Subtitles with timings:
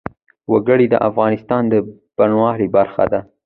[0.51, 1.73] وګړي د افغانستان د
[2.17, 3.19] بڼوالۍ برخه ده.